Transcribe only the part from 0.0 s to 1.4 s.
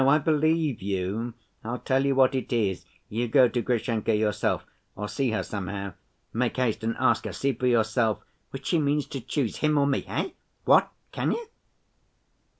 I believe you.